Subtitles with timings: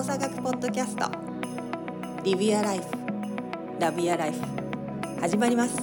[0.00, 1.10] 動作学ポッドキャスト。
[2.24, 2.84] リビアライフ。
[3.78, 4.40] ラビアライフ。
[5.20, 5.76] 始まります。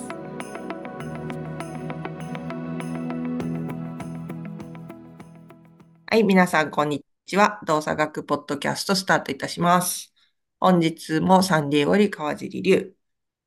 [6.07, 7.59] はい皆さんこんにちは。
[7.68, 10.11] 動作学ポッドキャストスタートいたします。
[10.59, 12.95] 本日もサンディエゴより川尻龍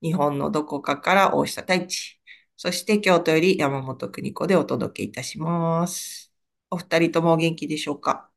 [0.03, 2.21] 日本のどこかから大下太一
[2.57, 6.33] そして京都より山本邦子でお届けいたします。
[6.71, 8.31] お二人ともお元気でしょうか？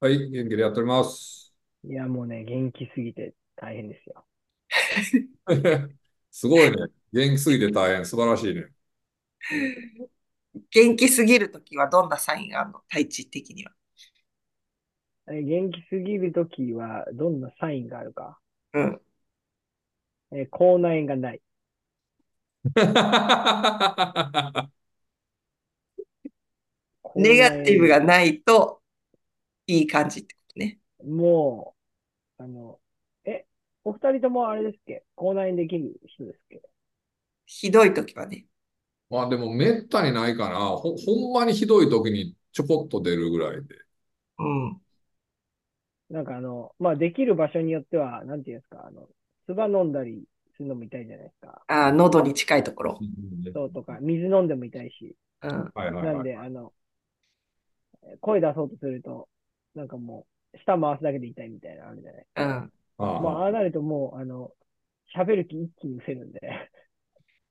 [0.00, 1.39] はい、元気でやっております。
[1.84, 4.24] いや、もうね、元気すぎて大変ですよ。
[6.30, 6.76] すごいね。
[7.12, 8.04] 元気すぎて大変。
[8.04, 8.70] 素晴らしいね。
[10.70, 12.80] 元気すぎるときはどんなサインがあるの？
[12.88, 13.72] 体調的には。
[15.32, 18.38] え元気すぎるときは、どんなサインがあるか？
[18.72, 19.00] うん。
[20.32, 21.40] え口内炎がない。
[27.14, 28.82] ネガティブがないと
[29.66, 30.36] いい感じって。
[31.04, 31.74] も
[32.38, 32.80] う、あの、
[33.24, 33.46] え、
[33.84, 35.04] お二人ともあれですっけ？
[35.16, 36.62] 口内炎できる人ですっけ？
[37.46, 38.46] ひどいときはね。
[39.10, 40.58] まあでもめったにないかな。
[40.76, 43.76] ほ、ほんまにひどい時にちょこっと出るぐらいで。
[44.38, 44.82] うん。
[46.10, 49.08] なんかあの、まあ、できる場所によっては、なんていうんですか、あの、
[49.46, 50.24] 唾飲んだり
[50.56, 51.62] するのも痛いじゃないですか。
[51.68, 53.00] ああ、喉に近いところ。
[53.54, 55.16] そうとか、水飲んでも痛いし。
[55.42, 55.70] うん。
[55.74, 56.04] はいはいはい。
[56.04, 56.72] なんで、あの、
[58.20, 59.28] 声出そうとすると、
[59.74, 60.32] なんかもう、
[60.64, 62.26] 舌回すだけで痛いみたいなのあるじゃない。
[62.36, 62.72] うん。
[62.98, 64.52] あまあ、ああなるともう、あの、
[65.16, 66.40] 喋る気一気に失せるんで。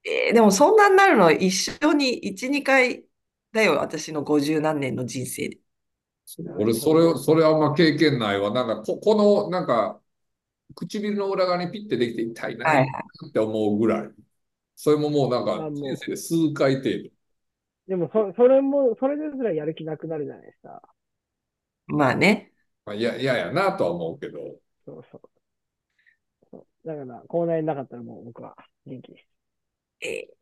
[0.05, 3.05] えーでもそんなになるの一緒に1、2回
[3.51, 3.75] だよ。
[3.77, 5.59] 私の50何年の人生で。
[6.55, 8.51] 俺、それ、それあんま経験ないわ。
[8.51, 10.01] なんか、こ、この、なんか、
[10.75, 12.85] 唇の裏側にピッてできて痛いなはい
[13.29, 14.11] って思うぐらい。
[14.75, 17.11] それももうなんか、人生で数回程度。
[17.87, 20.81] でも、そ、それも、それですらやる気なくなるじゃないですか。
[21.87, 22.53] まあね。
[22.89, 24.39] まあ、いや、嫌やなとは思うけど。
[24.85, 25.21] そうそう。
[26.51, 28.55] そうだから、口内炎なかったらもう僕は
[28.85, 29.25] 元気です。
[30.01, 30.39] えー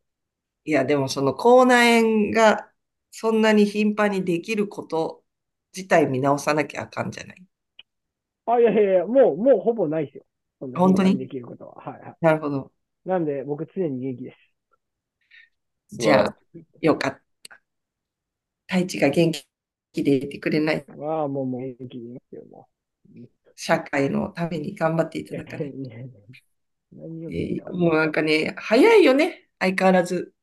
[0.65, 2.71] いや、でもその口内炎が
[3.11, 5.23] そんなに頻繁にできること
[5.75, 7.47] 自体見直さなきゃあかんじゃない？
[8.45, 10.25] あ、いやいやいや、もう、もうほぼないですよ。
[10.73, 11.75] 本当にできることは。
[11.75, 12.17] はいはい。
[12.21, 12.71] なるほど。
[13.05, 14.37] なんで、僕常に元気です。
[15.91, 16.37] じゃあ、
[16.81, 17.57] よかった。
[18.67, 19.45] 太一が元気
[19.93, 20.85] でいてくれない。
[20.87, 22.67] ああ、もう、もう元気でいますよ、も
[23.55, 25.73] 社会のために頑張っていただかない。
[27.29, 29.49] えーもうなんかね、早いよね。
[29.59, 30.33] 相変わらず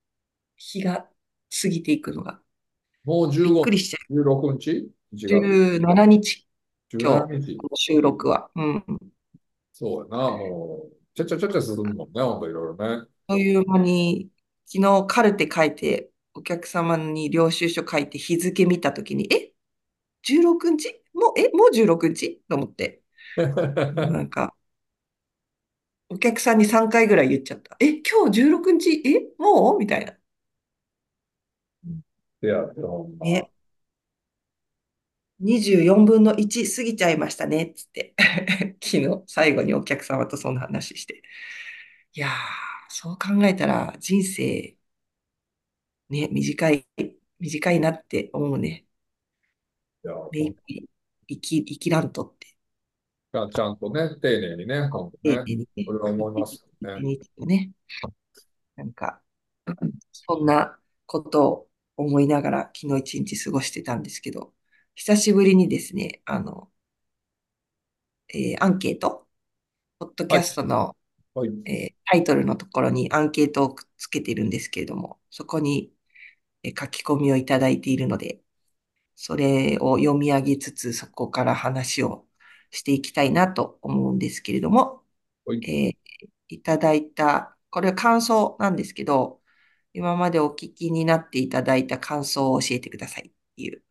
[0.56, 1.08] 日が
[1.62, 2.40] 過ぎていくのが。
[3.04, 4.70] もうびっ15くりしちゃ16日？
[4.70, 5.26] う。
[5.26, 6.48] ?1 17日、
[6.98, 8.50] 今17日収録は。
[8.54, 8.84] うん。
[9.72, 13.06] そうやな、もう、ちゃちゃちゃちゃ進むもんね、ほんといろいろね。
[13.26, 14.30] という間に、
[14.66, 19.52] 昨日カルテ書いて、お客様に領収書書いて日付見たときに、え
[20.24, 21.02] ?16 日？
[21.14, 21.48] もう、え？
[21.54, 22.42] もう16日？
[22.48, 23.02] と思って。
[23.36, 24.54] なんか、
[26.08, 27.76] お客さんに3回ぐらい言っちゃった。
[27.80, 29.02] え、今日16日？
[29.04, 29.32] え？
[29.38, 29.78] もう？
[29.78, 30.16] みたいな。
[32.42, 32.66] いや、
[33.20, 33.50] ね。
[35.40, 38.14] 24分の1過ぎちゃいましたね、つって。
[38.82, 41.22] 昨日、最後にお客様とそんな話して。
[42.14, 42.30] いやー、
[42.88, 44.76] そう考えたら人生、
[46.14, 46.86] ね、短い、
[47.40, 48.86] 短いなって思うね。
[50.04, 50.88] いや目いっぱい
[51.28, 52.56] 生き、生きらんとって。
[53.32, 57.02] ちゃんちゃんとね、丁寧にね、ほんとね、丁寧にねそれは思いますよね。
[57.02, 57.72] にね。
[58.76, 59.22] なんか、
[60.12, 64.54] そんなことを思いながら昨日一日過ごしてたんですけど、
[64.94, 66.70] 久しぶりにですね、あの、
[68.28, 69.26] えーアンケート、
[69.98, 70.96] ポッドキャストの、
[71.34, 71.50] はい。
[71.66, 75.93] えータイトルのところにアンケートをくっつけてるんですけれども、そこに、えー
[76.78, 78.42] 書き込みをいただいているので、
[79.16, 82.26] それを読み上げつつ、そこから話を
[82.70, 85.04] していきたいなと思うんですけれども、
[85.46, 85.96] はいえー
[86.48, 89.42] いただいた、これは感想なんですけど、
[89.94, 93.82] 今までお聞きになっていただいた感想を教えてくださいっていう。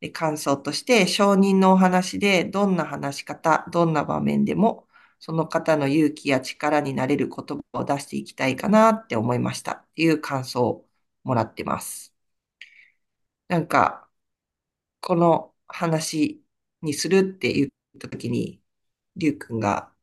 [0.00, 10.83] で感想として、証人のお話で、どんな話し方、どんな場面でも、その方の勇気や力になれる言葉を出していきたいかなって思いましたっていう感想を
[11.24, 12.14] もらってます。
[13.48, 14.08] なんか、
[15.00, 16.44] この話
[16.82, 18.62] にするって言ったときに、
[19.16, 19.94] りゅうくんが、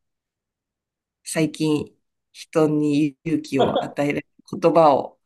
[1.23, 1.95] 最近
[2.31, 4.27] 人に勇気を与えられる
[4.59, 5.19] 言葉を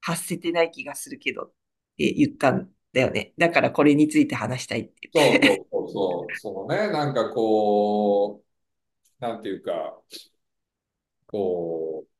[0.00, 1.52] 発せてない気がするけどっ
[1.96, 3.32] て言ったんだよね。
[3.38, 5.32] だからこれについて話したいって言っ。
[5.32, 10.00] そうそうそうそう、そのね、なんかこう、なんていうか、
[11.26, 12.11] こう、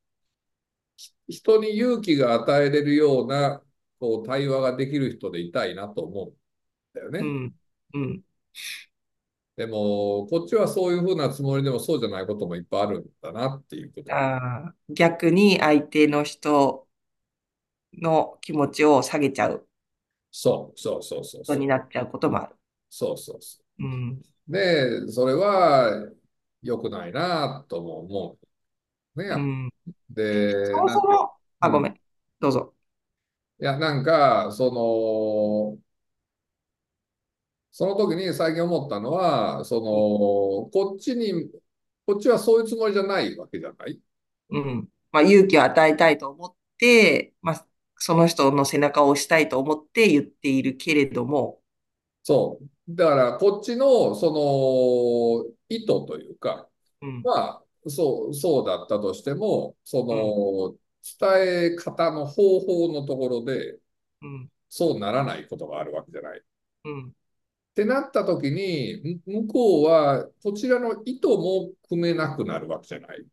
[1.28, 3.62] 人に勇気が与えれるような、
[4.00, 6.36] こう、対話ができる人でいたいなと思うん
[6.94, 7.20] だよね。
[7.20, 7.54] うん。
[7.94, 8.24] うん。
[9.56, 14.10] でも、こっちはそういうふうなつもりでもそうじゃないこともいっぱいあるんだなっていうこと。
[14.10, 16.86] あー逆に相手の人
[17.94, 19.66] の気持ちを下げちゃう
[20.30, 22.56] そう、そうそうそうになっちゃうこともある。
[22.90, 24.22] そうそうそうん。
[24.48, 24.52] う。
[24.52, 26.10] で、それは
[26.62, 28.41] 良くないなとも思う。
[29.16, 29.24] ね。
[29.26, 29.70] うん。
[30.10, 32.00] で、そもそも、あ、うんごめん。
[32.40, 32.74] どうぞ。
[33.60, 35.78] いや、なんか、その、
[37.70, 41.50] その時に最近思ったのは、その、こっちに、
[42.06, 43.98] こっちはそういうつもりじゃないわけじゃない？
[44.50, 44.88] うん。
[45.10, 47.66] まあ、勇気を与えたいと思って、まあ、
[47.96, 51.60] その人の背中を押したいと思って言っているけれども、
[52.22, 52.68] そう。
[52.94, 54.30] だから、こっちの、そ
[55.50, 56.68] の、意図というか、
[57.00, 57.22] うん。
[57.22, 60.76] まあ、そう、そうだったとしても、その、
[61.18, 63.78] 伝え方の方法のところで、
[64.22, 64.50] うん。
[64.68, 66.38] そうならないことがあるわけじゃない。
[66.38, 66.42] っ
[66.84, 67.12] うん。
[67.74, 73.24] てなった時に、む向こうは、こちらの意図も組めなくなるわけじゃない。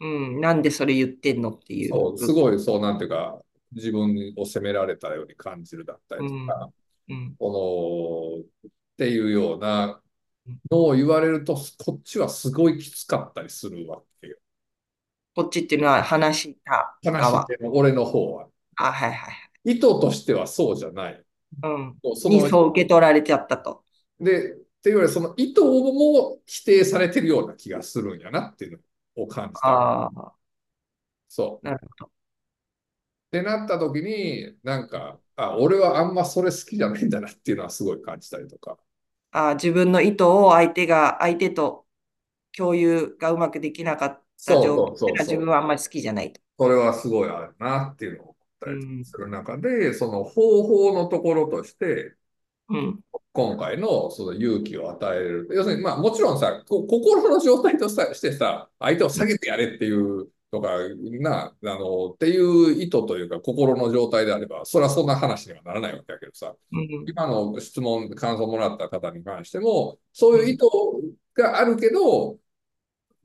[0.00, 0.40] うん。
[0.40, 1.90] なんでそれ言ってんのっていう。
[1.90, 3.40] そう、すごい、そう、なんていうか、
[3.72, 6.70] 自分を責められたように感じるだったりとか、
[7.08, 7.36] うん。
[7.38, 10.00] この、っていうような
[10.70, 14.36] のを言われると、こっちはすごいきつかったりするわけよ。
[15.34, 17.42] こっちっていうのは話した話側。
[17.42, 18.48] してる俺の方は。
[18.76, 19.34] あ、はいはい
[19.64, 21.12] 意図としてはそうじゃない。
[21.12, 21.24] はい。
[21.62, 21.98] うん。
[22.16, 23.84] そのにそう受け取られちゃったと。
[24.18, 28.82] で、っていうよりその意図も否定されてるような気がするんやなっていう
[29.16, 29.68] のを感じた。
[29.68, 30.34] ああ、
[31.28, 31.66] そう。
[31.66, 32.06] なるほど。
[32.06, 32.10] っ
[33.30, 38.78] てなった時に、なんか、あ、俺はあんまそれ好きじゃないんだなっていうのはすごい感じたりとか。
[39.32, 41.86] あ自分の意図を相手が、相手と
[42.56, 46.40] 共有がうまくできなかった状況がそうそうそう自分はあんまり好きじゃないと。
[46.58, 52.14] それはすごいあるなっていうのを思ったりする中で、その方法のところとして、
[52.68, 53.00] うん。
[53.32, 55.48] 今回のその勇気を与える。
[55.52, 60.68] 要するに、まあもちろんさ、こ心の状態とさしてさ、相手を下げてやれっていうとか、
[61.20, 67.04] な、あの、っていう意図というか心の状態であれば、それはそんな話にはならないわけだけどさ、うん。
[67.08, 70.66] 今の質問、感想もらった方に関しても、そういう意図
[71.34, 72.38] があるけど、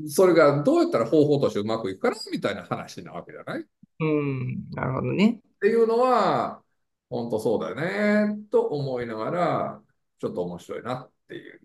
[0.07, 3.61] それがどうやったら方法としてうまくいくかなみたいな話なわけじゃない？
[3.61, 3.63] っ
[3.99, 4.69] うん。
[4.71, 5.41] なるほどね。
[5.59, 6.61] ていうのは、
[7.09, 9.81] 本当そうだよね、と思いながら、
[10.19, 11.61] ちょっと面白いなっていう。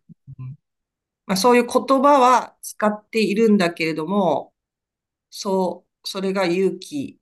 [1.27, 4.52] まあ、そういう言葉は使っているんだけれども、
[5.33, 7.21] そう、それが勇気、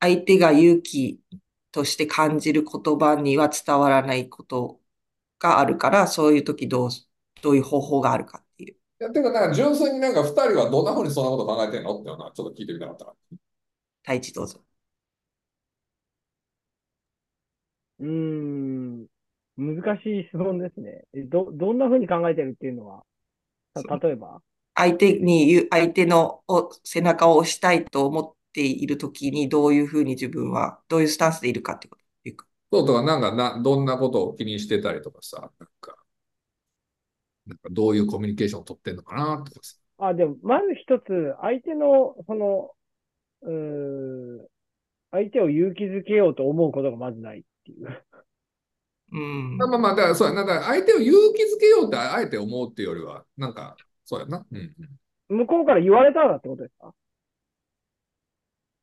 [0.00, 1.22] 相手が勇気
[1.72, 4.80] として感じる言葉には伝わらないこと
[5.40, 6.90] があるから、そういう時どう、
[7.42, 8.76] どういう方法があるかっていう。
[9.00, 13.12] いや、てか、なんか純粋になんか二人はどんなふうにそんなこと考えてんのっていうのはちょっと聞いてみたかったな。
[14.04, 14.64] 太一どうぞ。
[18.00, 19.06] うーん、
[19.56, 21.04] 難しい質問ですね。
[21.14, 23.04] えど、どんな風に考えてるっていうのは、
[23.74, 24.42] た例えば？
[24.76, 32.02] 相手に言う、相手のお背中を押したいと思っている時にどういうふうに自分は、どういうスタンスでいるかってこと？
[32.72, 35.96] そうとか、なんかな、どんなことを気にしてたりとかさ、なんか、
[37.46, 39.76] なんかどういうコミュニケーションを取ってんのかなとかさ。
[39.98, 42.70] あ、でも、まず一つ、相手の、その、
[43.42, 44.46] うーん、
[45.12, 48.04] 相手を勇気づけようと思うことがまずないっていう。
[49.12, 49.56] うん。
[49.56, 54.46] まあまあまあ、だからそうやな、だから相手を勇気づけようってあえて思うっていうよりは、なんか、そうやな。
[54.50, 54.74] うん
[55.28, 56.94] うん、向こうから言われたらってことですか？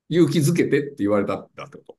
[0.09, 1.97] 勇気づけてって言われたんだってこと。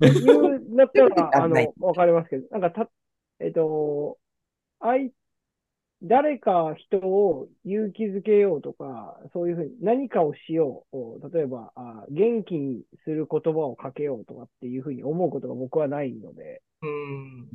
[0.00, 2.90] 言うんだったら、 あの、わかりますけど、なんかた、
[3.40, 4.18] えっと、
[4.80, 5.10] 相、
[6.04, 17.48] 誰か人を勇気づけようとか、そういうふうに何かをしよう、例えば、あ元気にする言葉をかけようとかっていうふうに思うことが僕はないので、うん。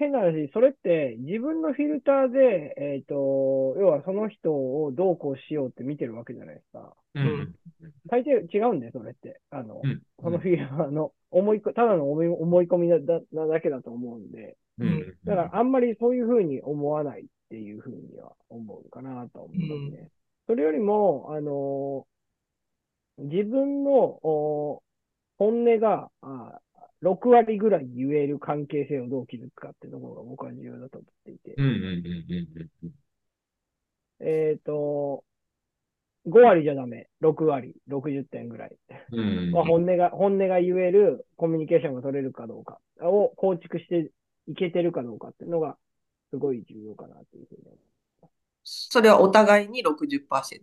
[0.00, 3.14] うんうん変な話、それって自分のフィルターで、えっと、
[3.78, 6.94] 要はその人をどうこうしようって見てるわけじゃないですか。
[7.14, 7.54] うんうん
[8.06, 9.40] 大抵違うんだよ、それって。
[9.50, 20.08] あの、うんそのフィルターの思いこ、ただの思い思い込みなだなだけだと思うんで、うんうんだからあんまりそういうふうに思わないっていうふうには思うかなと思いますね。
[20.46, 22.06] それよりも、あの
[23.18, 24.82] 自分のお
[25.38, 26.58] 本音があ
[27.02, 31.54] 6割ぐらい言える関係性をどう築くかっていうところが僕は重要だと思っていて。
[34.20, 35.24] えっ、と、
[36.26, 37.08] 5割じゃダメ。
[37.22, 38.76] 6割、60点ぐらい。
[39.52, 44.10] まあ、本音が、本音が言えるコミュニケーションが取れるかどうかを構築して
[44.46, 45.76] いけてるかどうかっていうのが、
[46.30, 47.80] すごい重要かなっていうふうに思う。
[48.62, 50.60] それはお互いに60%。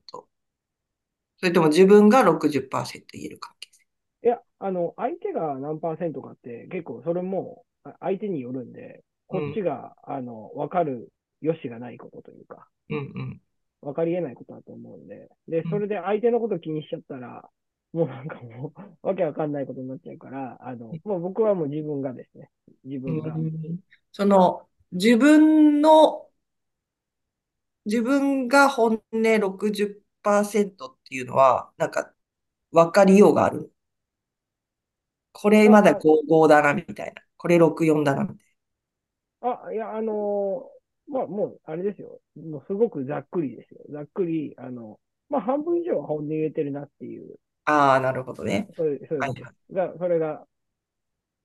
[1.40, 3.77] それとも自分が60%言える関係性。
[4.24, 13.42] いや、あの、相手が何パーセントかって結構それもあ相手によるんで、こっちが、あの、わかるよしがないことというか、うんうん。
[13.82, 15.70] わかり得ないことだと思うんで、でう、ん。
[15.70, 17.48] それで相手のこと気にしちゃったら、
[17.94, 22.50] もうなんかもう、 わけわかんないことになっちゃうから、あの、もう僕はもう自分がですね、
[22.84, 23.80] 自分が、うん。
[24.12, 26.30] その、自分の、
[27.86, 32.14] 自分が本音60%っていうのは、なんか、
[32.72, 33.74] 分かりようがある。
[35.42, 37.22] これまだ55だな、みたいな。
[37.38, 38.38] これ64だな、みたい
[39.42, 42.20] あ、いや、あのーまあ、もう、あれですよ。
[42.36, 43.80] もうすごくざっくりですよ。
[43.92, 47.74] ざっくり、あの、まあ、半分以上は本音言えてるなっていう、な。
[47.74, 48.70] ああ、なるほどね。
[48.76, 49.34] そういう、そういうはい
[49.74, 50.46] が、それが、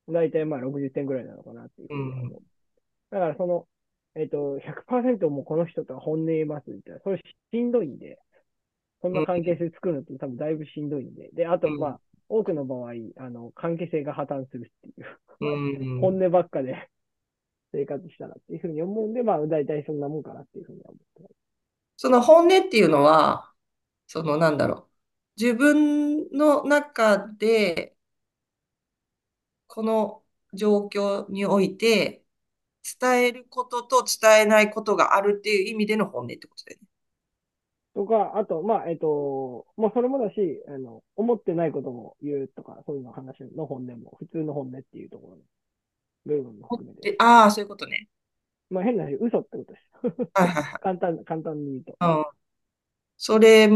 [0.08, 2.42] 大体まあ60点ぐらいなのかなっていうふうに思う。
[3.10, 3.66] だからその、
[4.14, 7.18] えっと、100%もうこの人とは本音言えますみたいな、それ
[7.52, 8.18] しんどいんで、
[9.02, 11.30] そんな関係性作るのって多分だいぶしんどいんで。
[11.32, 12.00] で、あとうんまあ、
[12.32, 15.18] 多くの場合、あの、関係性が破綻するっていう。
[15.40, 16.00] うん。
[16.00, 16.88] 本音ばっかで
[17.72, 21.34] 生活したらっていうふうに思うんで、まあ、大体そんなもんかなっていうふうには思ってます。
[21.98, 23.52] その本音っていうのは、
[24.06, 25.40] そのなんだろう。
[25.40, 27.94] 自分の中で、
[29.66, 30.22] この
[30.54, 32.24] 状況において、
[33.00, 36.81] 伝えることと伝えないことがあるっていう意味での本音ってことだよね。
[37.94, 45.42] とか、あと、まあ、えっと、もうそれもだし、あの、思ってないことも言うとか、そういうの話の本音も、普通の本音っていうところの
[46.24, 47.10] 部分も含めて。
[47.10, 48.08] でああ、そういうことね。
[48.70, 49.86] まあ、変な話、嘘ってことです。
[50.82, 51.98] 簡単、簡単に言うと。
[52.00, 52.24] うん。
[53.18, 53.68] それ、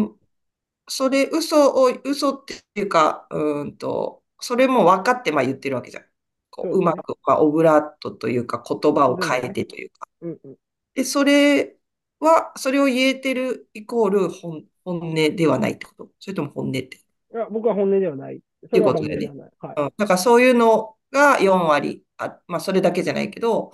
[0.88, 6.04] それ、嘘を、嘘っていうか、うーんと、それも分かってまあ言ってるわけじゃん。
[6.50, 10.08] こう、うまく、まあ、オブラートというか、言葉を変えてというか。
[10.20, 10.56] うんうん。
[10.94, 11.75] で、それ
[12.20, 16.10] は、それを言えてるイコール本、本音ではないってこと？
[16.18, 16.96] それとも本音って？
[17.34, 18.40] いや、僕は本音ではない。
[18.68, 19.50] それは本音ではない。
[19.58, 19.74] はい。
[19.76, 19.92] うん。
[19.96, 23.72] だからそういうのが4割、あ、まあそれだけじゃないけど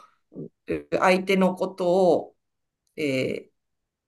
[0.66, 2.34] うん、相手のことを、
[2.96, 3.52] えー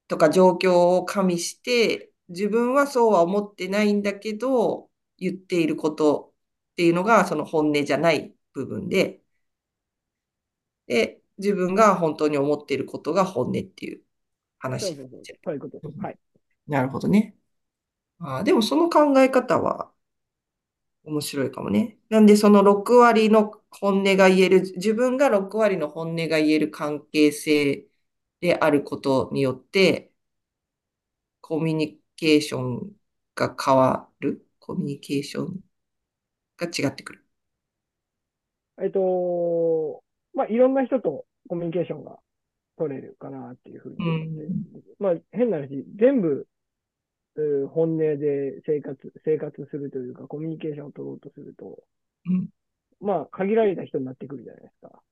[0.06, 6.34] とか状況を加味して、自分はそうは思ってないんだけど、言っていること
[6.72, 9.22] っていうのがその本音じゃない部分で、
[10.86, 14.03] で、自分が本当に思っていることが本音っていう
[14.78, 15.28] そう話そうそう。
[15.44, 15.86] そういうことです。
[15.98, 16.18] はい。
[16.66, 17.36] なるほどね。
[18.20, 19.92] あーでもその考え方は
[21.04, 21.98] 面白いかもね。
[22.08, 27.86] なんでその6割の本音が言える、自分が6割の本音が言える関係性
[28.40, 30.12] であることによって、
[31.40, 32.92] コミュニケーション
[33.36, 34.48] が変わる？
[34.58, 35.60] コミュニケーション
[36.58, 37.24] が違ってくる。
[38.82, 40.02] えっと、
[40.34, 42.18] まあ、いろんな人とコミュニケーションが
[42.76, 44.94] 取れるかなっていうふうに思って。
[44.98, 46.46] まあ、変な話、全部、
[47.70, 51.82] 本音で生活、生活するというか、コミュニケーションを取ろうとすると、
[52.26, 52.48] うん
[53.00, 55.02] まあ、限られた人になってくるじゃないですか。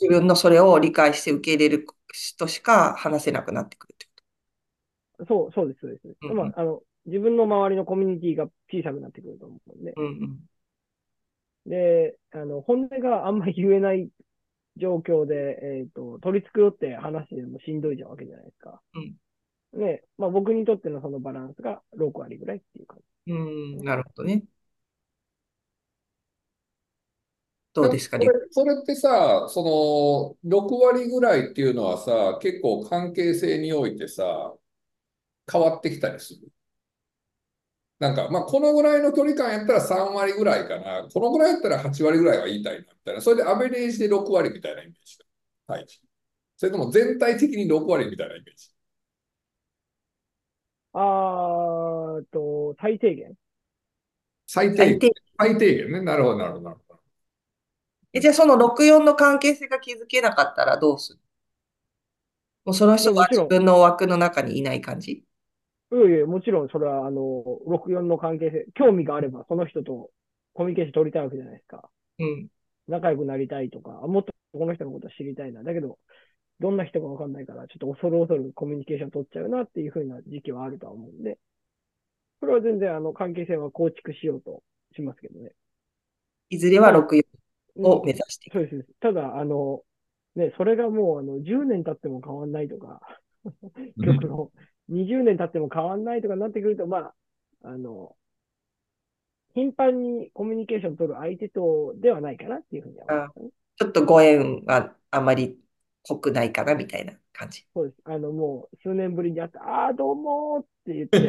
[0.00, 6.16] 自分のそれを理解して受け入れる人しか話せなくなってくるってこそう、そうです、そうです。
[6.22, 9.92] うんうんまあ、あの、自分の周りのコミュニティが小さくなってくると思うんで。
[9.92, 10.02] と。
[10.02, 10.08] うん
[11.66, 11.70] うん。
[11.70, 14.10] で、あの、本音があんまり言えない
[14.76, 18.80] 状況で、えっと、取り繕って話してもしんどいじゃんわけじゃないですか。
[19.72, 23.32] ね、まあ僕にとってのそのバランスが6割ぐらいっていう感じ。
[23.32, 24.44] うん、なるほどね。
[27.74, 28.26] どうですかね？
[28.26, 28.38] それ。
[28.50, 34.54] それってさ、その6割ぐらいっていうのはさ、結構関係性においてさ、
[35.50, 36.48] 変わってきたりする？
[37.98, 41.08] なんか、まあ、このぐらいの距離感やったら3割ぐらいかな。
[41.12, 43.20] このぐらいやったら8割ぐらいは言いたいな、みたいな。
[43.22, 45.18] それでアベレージで6割みたいなイメージ。
[45.66, 45.86] はい。
[46.58, 48.68] それとも全体的に6割みたいなイメージ。
[50.92, 53.34] あーと、最低限。
[54.46, 55.10] 最低限。
[55.38, 56.00] 最低限ね。
[56.02, 57.00] なるほど、なるほど、なるほど。
[58.12, 61.18] え、じゃあその64の関係性が築けなかったらどうする？
[62.64, 65.22] もうその人はもちろん自分の枠の中にいない感じ？
[65.92, 67.20] いやいや、もちろんそれは、あの、
[67.66, 70.10] 64の関係性、興味があれば、その人と
[70.52, 71.88] コミュニケーション取りたいわけじゃないですか。
[72.18, 72.50] うん。
[72.88, 75.62] 仲良くなりたいとか、あもっとこの人のことを知りたいな。
[75.62, 75.98] だけど、
[76.60, 81.38] どんな人かわかんないから、ちょっと恐る恐るコミュニケーション取っちゃうなっていう風な時期はあるとは思うんで、
[82.40, 84.62] これは全然、あの、関係性は構築しようと
[84.94, 85.52] しますけどね。
[86.50, 87.26] いずれは64
[87.76, 88.54] うんを目指していく。
[88.54, 88.94] そうですそうです。
[89.00, 89.82] ただ、あの、
[90.36, 93.00] ね、それがもう、あの、10年経っても変わんないとか、
[94.02, 94.50] 極論、
[94.88, 97.14] 20年経っても変わんないとかなってくると、まあ、
[97.62, 98.14] あの、
[99.54, 103.48] 頻繁にコミュニケーション取る相手とではないかなっていうふうには思いますね。
[103.76, 105.58] ちょっとご縁はあまり
[106.02, 107.66] 濃くないかなみたいな感じ。
[107.74, 108.00] そうです。
[108.04, 111.18] あの、もう、数年ぶりに会って、ああ、どうもーって言って、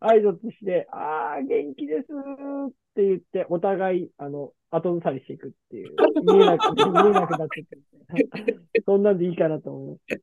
[0.00, 7.82] 挨拶して、ああ、元気ですーっって言って、お互い、あの、後ずさりしていくっていう、見えなく、見えなくなってくる。
[8.86, 10.22] そんなんでいいかなと思います。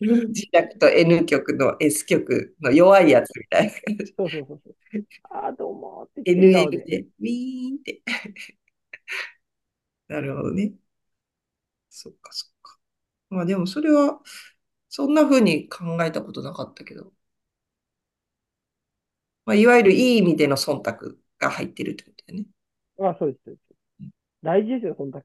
[0.32, 4.16] G 弱と N 極の S 極の弱いやつみたいな感じ。
[4.16, 4.76] そうそうそうそう。
[5.30, 6.78] ああ、どうもって言って笑顔 NN で。
[6.86, 8.02] で、ウィーンって。
[10.08, 10.72] なるほどね。
[11.90, 12.78] そっかそっか。
[13.30, 14.20] まあでもそれは、
[14.88, 17.12] そんな風に考えたことなかったけど。
[19.44, 22.46] まあ、いわゆるいい意味での忖度が入ってるってことだよね。
[22.98, 23.76] ああ、そうです、そうです。
[24.42, 25.22] 大事ですよ、忖度。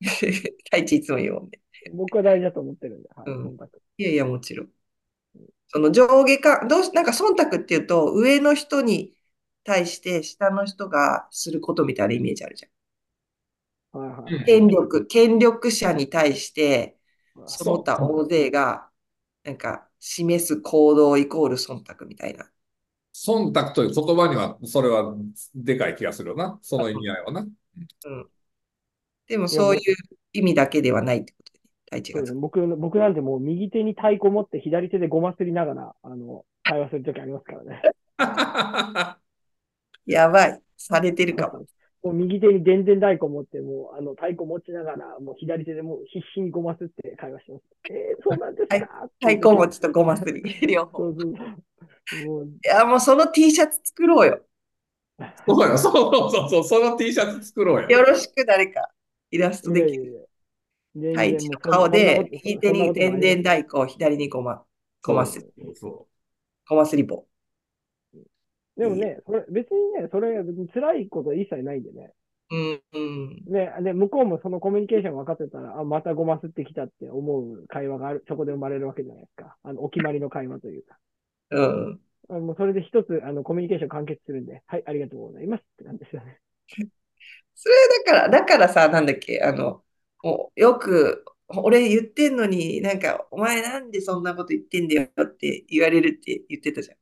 [0.70, 1.60] 太一いつも言うもんね。
[1.94, 3.70] 僕は大事だと思ってるんで、はい、うん忖度。
[3.98, 4.70] いやいや、もちろん。
[5.68, 9.16] その上下か、どうし、なんか忖度っていうと、上の人に
[9.64, 13.98] 対して下の人がすることみたいなイメージあるじゃん。
[13.98, 14.44] はいはい。
[14.44, 16.98] 権力、権力者に対して、
[17.46, 18.88] その他大勢が、
[19.44, 22.50] なんか、示す行動イコール忖度みたいな。
[23.14, 25.14] 忖度という言葉には、それは
[25.54, 26.58] でかい気がするよな。
[26.62, 27.46] その意味合いはな。
[28.04, 28.30] うん。
[29.28, 29.82] でも、そういう
[30.32, 31.60] 意味だけではないってことね。
[31.90, 37.82] 大地が僕の、僕なんてもう右手に太鼓持って左手でごますりながら、あの、会話するときありますからね。
[40.06, 40.60] やばい。
[40.76, 41.64] されてるかも。
[42.02, 47.64] もう右手にでんでん太鼓持って、もうあの太鼓持ちながら、もう左手でもう必死にごますって会話してます。
[47.90, 51.08] えー、そうなんですか、太鼓持ちとごますり、両そ方。
[51.08, 52.26] うそうそう。
[52.26, 54.40] もう、いや、もうその T シャツ作ろうよ。
[55.48, 55.92] そうや、そう
[56.30, 57.88] そうそう、その T シャツ作ろうや。
[57.88, 58.88] よろしく誰か
[59.30, 60.28] イラストできる。
[60.94, 64.64] いやい顔で、右手にでんでん太鼓、左にごま、
[65.02, 65.46] ごます、
[66.66, 67.26] ごますり棒。
[68.76, 70.42] でもね、それ別にね、それ
[70.72, 72.12] 辛いこと一切ないんでね。
[72.50, 73.42] うん、うん。
[73.46, 79.56] ね、で、向こうもそのコミュニケーション分かってたら、あ、またごますってきたって思う会話がある、そこで生まれるわけじゃないですか。
[79.64, 80.98] あの、お決まりの会話というか。
[81.50, 82.00] うん。
[82.28, 86.38] あもうそれで一つ、あの、コミュニケーション完結するんで、はい、ありがとうございますってなんですよね。
[87.56, 89.82] それだから、だからさ、なんだっけ、あの、
[90.22, 96.98] もうよく、俺言ってんのに、なんか、お前なんでそんなこと言ってんだよって言われるって言ってたじゃん。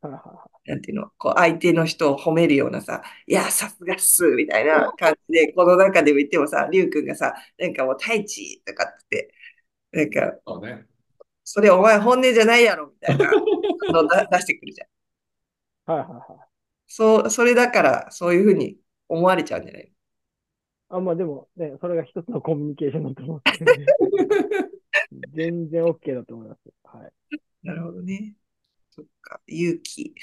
[0.00, 9.32] はいはいはなんていうの、こう、相手の人を褒めるようなさ、いや、さすがっす、みたいな感じで、この中でも言ってもさ、りゅうくんがさ、なんかもう、太一とかって
[9.92, 10.86] 言って、なんか、そうね。
[11.44, 13.30] それお前本音じゃないやろ、みたいな
[13.92, 14.88] のを出出してくるじゃん。
[15.86, 15.90] い。
[15.92, 16.48] はいはいはい。
[16.86, 19.92] そう、それだから、そういうふうに思われちゃうんじゃない？
[20.90, 23.50] あ、まあでもね、それが一つのコミュニケーションだと思って
[25.34, 26.60] 全然 OK だと思います。
[26.84, 27.12] はい。
[27.62, 28.34] なるほどね。
[28.90, 30.14] そっか、勇気。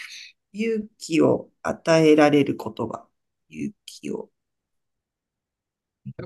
[0.53, 3.07] 勇気を与えられる言葉。
[3.49, 4.29] 勇気を。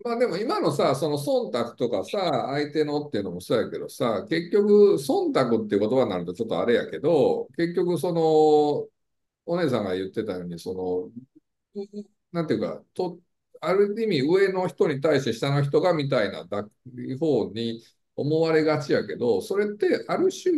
[0.04, 8.88] まあでも今のさ、その忖度とかさ、相手のっていうのもそうやけどさ、結局、忖度っていう言葉になるとちょっとあれやけど、結局その、
[9.46, 11.10] お姉さんが言ってたように、その、
[11.82, 11.88] う
[12.32, 13.20] なんていうか、と、
[13.62, 16.64] ある意味上の人に対して下の人がみたいなだ
[17.20, 17.84] 方に
[18.16, 20.54] 思われがちやけど、それってある種、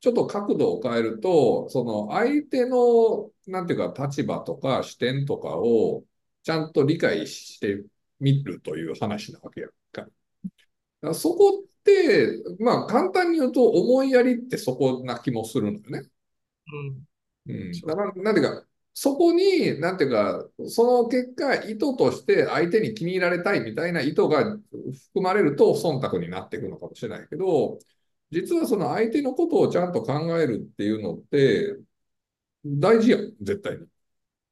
[0.00, 6.04] ちょっと角度を変えると、その相手の、なんていうか、立場とか視点とかを
[6.42, 7.84] ちゃんと理解して
[8.18, 9.76] みるという話なわけやんか。
[10.02, 10.10] だか
[11.02, 16.02] らそこって、まあ簡単に言うと思いやりってそこな気もするのよね。
[17.46, 17.52] うん。
[17.52, 17.72] うん。
[17.72, 27.78] だから、なんていうか、そこに、なんていうか、その結果、意図として相手に気に入られたいみたいな意図が含まれると忖度になっていくのかもしれないけど、
[28.30, 31.78] 実はその相手のことをちゃんと考えるっていうのって、
[32.64, 33.86] 大事やん、絶対に。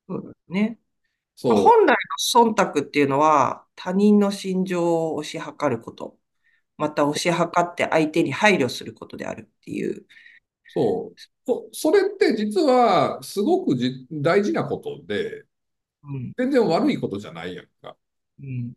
[0.08, 0.78] そうだね。
[1.36, 1.54] そう。
[1.54, 1.96] まあ本来
[2.36, 6.18] の忖度っていうのは、他人の心情を推し量ること、
[6.78, 10.06] また推し量って相手に配慮することであるっていう。
[10.66, 11.16] そう。
[11.48, 15.44] そそれって実はすごくじ大事なことで、
[16.02, 16.34] うん。
[16.38, 17.96] 全然悪いことじゃないやんか。
[18.40, 18.74] うん。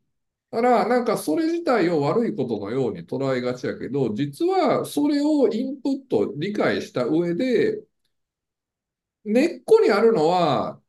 [0.51, 7.81] だから、なんかそれ自体を悪いことのように捉えがちやけど、実はそれをインプット、理解した上で、
[9.23, 10.81] 根っこにあるのは、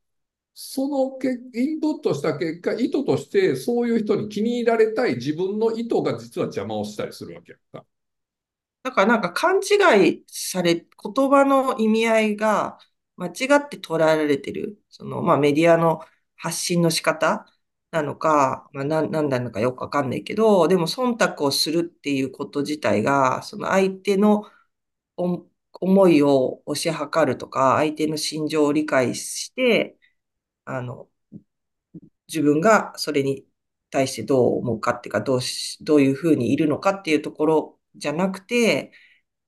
[0.55, 7.87] そのけインプットした結果、意図としてそういう人に気に入られたい自分の意図が実は邪魔をしたりするわけやんか。
[8.83, 12.79] だからなんか勘違いされ、言葉の意味合いが
[13.17, 14.83] 間違って捉えられてる。
[14.89, 16.01] その、まあメディアの
[16.37, 17.47] 発信の仕方
[17.93, 24.47] なのか、まあな、なんなのかよくわかんないけど、でも忖度をするっていうこと自体が、その相手の
[25.81, 29.99] 思いを推し量るとか、相手の心情を理解して、
[30.67, 31.11] あの、
[32.29, 33.47] 自分がそれに
[33.91, 38.93] 対してどう思うかっていうか、どうし、どういうふうにいるのかっていうところじゃなくて、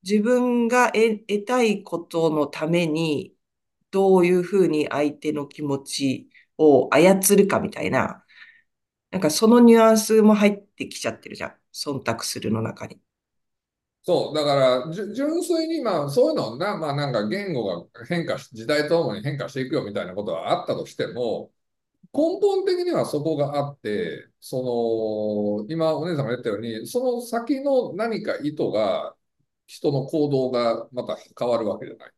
[0.02, 3.37] 自分が得、たいことのために、
[3.90, 8.24] どういうふうに相手の気持ちを操るかみたいな、
[9.11, 11.57] なんかそのニュアンスも入ってきちゃってるじゃん。
[11.72, 13.00] 忖度するの中に。
[14.02, 21.50] そう、だから、純粋に、まあ、そういうのな、まあ、なんか言語が変化し、時代とともに変化していくよみたいなことはあったとしても、
[22.14, 29.16] 根本的にはそこがあって、その、今お姉さんが言ったように、その先の何か意図が、
[29.66, 32.12] 人の行動がまた変わるわけじゃない。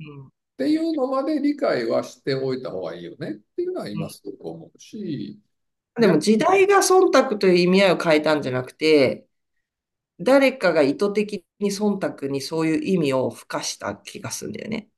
[0.00, 5.40] うんっていうのまで理解はしておいた方がいいよねっていうのは今すごく思うし、
[5.98, 9.26] でも時代が忖度という意味合いを変えたんじゃなくて、
[10.20, 14.90] 誰かが意図的に忖度にそういう意味を付加した気がするんだよね。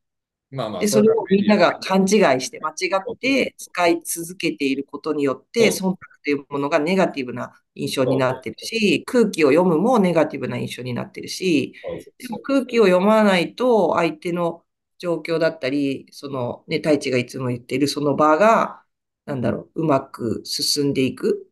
[0.52, 2.08] まあまあ、で、それをみんながは勘違い
[2.40, 11.74] して間違って使い続けていることによって、忖度というものがネガティブな印象になってるし、空気を読むもネガティブな印象になってるし、
[12.18, 14.64] でも空気を読まないと相手の
[14.98, 18.84] 状況だったり、そのね、太一がいつも言っているその場が、
[19.24, 21.48] なんだろう、うまく進んでいく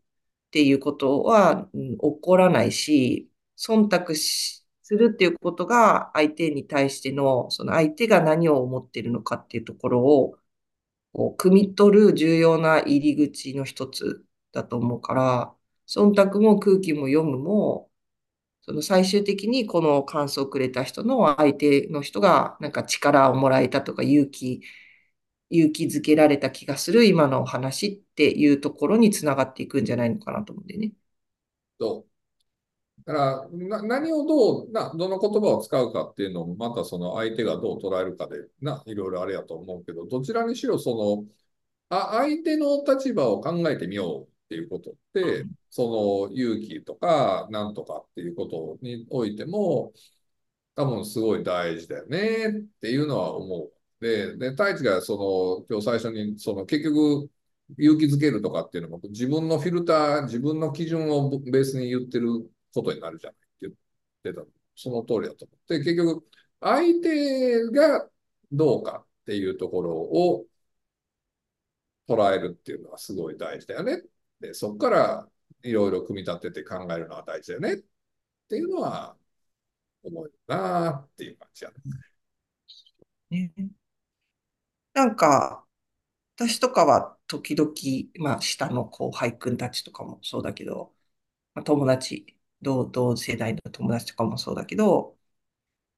[0.49, 4.60] っていうことは、うん起こらないし、忖度し
[4.91, 10.37] するっていうことが相手に対しての、その相手が何を思ってるのかっていうところを、
[11.13, 15.57] こう、汲み取る重要な入り口の一つだと思うから、
[15.89, 17.91] 忖度も空気も読むも、
[18.63, 24.63] その最終的にこの感想をくれた人の相手の人がなんか力をもらえたとか勇気、
[25.51, 30.93] 勇気づけられた気がする今のお話っていうところにつながっていくんじゃないのかなと思うんだよね。
[31.81, 32.07] そ。
[33.07, 41.27] だから、な、何をどう、な、どの言葉を使うかっていうのも、またその相手がどう捉えるかで、な、いろいろあれやと思うけど、どちらにしろその、
[41.91, 49.93] あ、相手の立場を考えてみようっていうことって、その勇気とか、なんとかっていうことにおいても、
[50.75, 53.73] 多分すごい大事だよねっていうのは思う。
[54.05, 57.31] で、で、太一がその、今日最初に、その結局、
[57.79, 63.77] 勇気づけるとかっていうのも、自分のフィルター、自分の基準をベースに言ってることになるじゃないって
[64.23, 64.47] 言ってた。
[64.77, 66.27] その通りだと思って、結局、
[66.61, 68.09] 相手が
[68.53, 70.47] どうかっていうところを
[72.09, 74.03] 捉えるっていうのはすごい大事だよね。
[74.41, 75.29] で、そこから
[75.63, 77.77] いろいろ組み立てて考えるのは大事だよねっ
[78.49, 79.17] ていうのは
[80.03, 81.71] 思うなっていう感じや
[83.31, 83.51] ね。
[83.57, 83.71] ね
[84.95, 85.67] なんか、
[86.37, 87.73] 私とかは時々、
[88.19, 90.95] まあ、下の後輩くんたちとかもそうだけど、
[91.55, 95.17] まあ、友達、同、同世代の友達とかもそうだけど、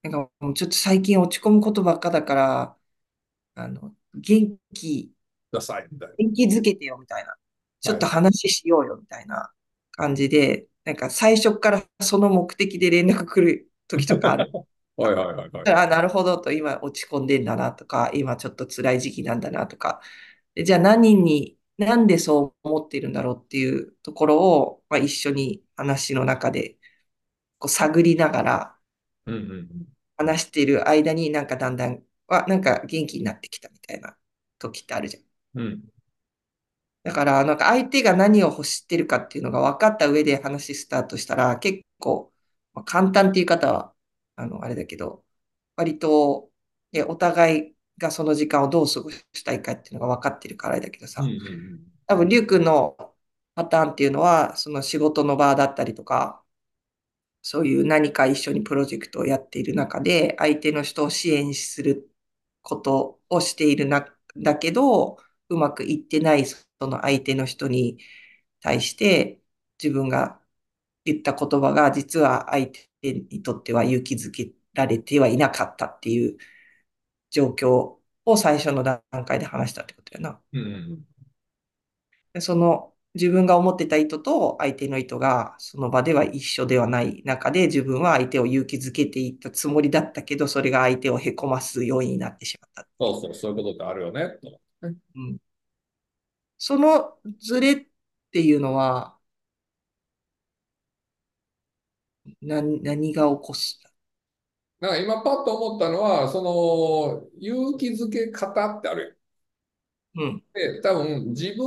[0.03, 2.79] なんかもうちょっと最近落ち込むことばっかだから、
[3.57, 5.14] あの、元気、
[5.51, 6.14] くださいみたいな。
[6.18, 7.35] 元気づけてよみたいな。
[7.81, 9.53] ちょっと話しようよみたいな
[9.92, 14.57] 感じで、なんか最初からその目的で連絡来る時とかある。
[14.96, 15.68] はいはいはいはい。
[15.68, 20.01] あ、なるほどと、今落ち込んでんだなとか、今ちょっと辛い時期なんだなとか、
[20.55, 26.78] でじゃあ何に、なんでそう思っているんだろうっていうところを、まあ、一緒に話の中で
[27.58, 28.78] こう探りながら。
[30.16, 34.16] 話している間になんかだんだん、あ、なんか元気になってきたみたいな
[34.58, 35.20] 時ってあるじゃ
[35.58, 35.62] ん。
[35.62, 35.82] うん。
[37.04, 42.32] だから、なんか相手が何を欲してるかっていうのが分かった上で話スタートしたら、結構、
[42.74, 43.94] まあ、簡単っていう方は、
[44.37, 45.24] あの、あれだけど、
[45.76, 46.50] 割と、
[46.92, 51.40] ね、お互いがその時間をどう過ごしたいかっていうのが分かってるからだけどさうん、うんう
[51.76, 51.80] ん。
[52.06, 52.96] 多分、りゅうくんの
[53.54, 56.44] パターンっていうのは、その仕事の場だったりとか、
[57.42, 62.10] そういう何か一緒にプロジェクトをやっている中で、相手の人を支援する
[62.62, 67.98] ことをしているな、だけど、うまくいってないその相手の人に
[68.60, 69.42] 対して、
[69.82, 70.40] 自分が
[71.04, 72.68] 言った言葉が実は相
[73.02, 76.38] 手にとっては勇気づけられてはいなかったっていう
[77.32, 80.40] 状況を最初の段階で話したってことやな。
[80.52, 81.06] うんうん
[82.32, 92.88] でその自分が思ってた意図と相手の意図がその場では一緒ではない中で自分は相手を勇気づけていったつもりだったけど、それが相手をへこます要因になってしまった。
[92.98, 94.38] そうそう、そういうことってあるよね。
[94.42, 95.36] とうん、
[96.56, 97.86] そのズレっ
[98.30, 99.18] ていうのは、
[102.40, 103.78] 何、何が起こす
[104.82, 109.16] なんか今パッと思ったのは、その勇気づけ方ってある
[110.16, 110.22] よ。
[110.24, 110.42] うん。
[110.52, 111.64] で、多分自分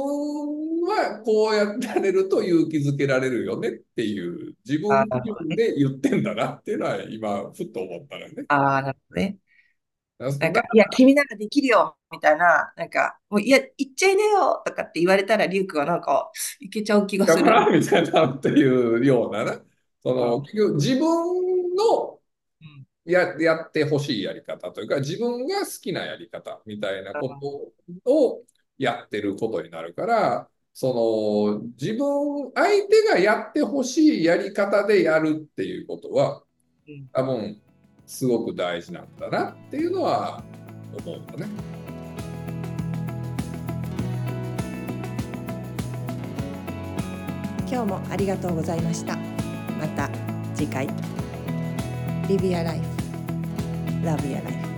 [0.84, 5.08] はこうやってやれると勇気づけられるよねっていう自分
[5.56, 8.44] で言ってんだなっていうのは今ふっと思ったらね。
[8.50, 9.38] ああ、なるほどね。
[10.20, 17.46] だなんか、いや、君ならできるよみたいな、なんか、もう、いや、行っちゃいなよとかって言われたら、リュウクはなんか、いけちゃう気がする。
[17.46, 19.62] みたいなっていうようなな。
[20.04, 21.00] そのうん結局自分
[21.76, 22.15] のうん
[23.12, 27.30] や、やってほしいやり方というか、自分が好きなやり方みたいなこ
[28.06, 28.42] とを
[28.78, 30.94] やってることになるから、そ
[31.58, 36.44] の自分、相手がやってほしいやり方でやるっていうことは
[36.88, 37.62] うん、多分
[38.06, 40.44] すごく大事なんだなっていうのは
[41.06, 41.48] 思うんだね。
[47.68, 49.18] 今日もありがとうございました。
[49.80, 50.10] また
[50.54, 50.88] 次回。
[52.28, 52.95] Live Your Life
[54.06, 54.75] la Real